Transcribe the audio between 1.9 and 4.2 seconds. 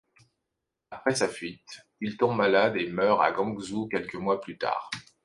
il tombe malade et meurt à Gangzhou quelques